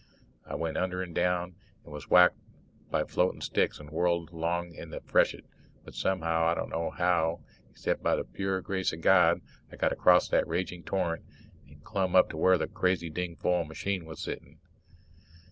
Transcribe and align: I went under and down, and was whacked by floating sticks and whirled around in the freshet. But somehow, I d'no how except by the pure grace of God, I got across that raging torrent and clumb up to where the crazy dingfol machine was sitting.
I 0.47 0.55
went 0.55 0.77
under 0.77 1.03
and 1.03 1.13
down, 1.13 1.57
and 1.83 1.93
was 1.93 2.09
whacked 2.09 2.39
by 2.89 3.03
floating 3.03 3.39
sticks 3.41 3.79
and 3.79 3.91
whirled 3.91 4.31
around 4.33 4.73
in 4.73 4.89
the 4.89 4.99
freshet. 4.99 5.45
But 5.85 5.93
somehow, 5.93 6.45
I 6.47 6.55
d'no 6.55 6.89
how 6.89 7.41
except 7.69 8.01
by 8.01 8.15
the 8.15 8.23
pure 8.23 8.61
grace 8.61 8.91
of 8.93 9.01
God, 9.01 9.41
I 9.71 9.75
got 9.75 9.93
across 9.93 10.27
that 10.29 10.47
raging 10.47 10.81
torrent 10.83 11.23
and 11.67 11.83
clumb 11.83 12.15
up 12.15 12.31
to 12.31 12.37
where 12.37 12.57
the 12.57 12.65
crazy 12.65 13.11
dingfol 13.11 13.65
machine 13.67 14.05
was 14.05 14.19
sitting. 14.19 14.57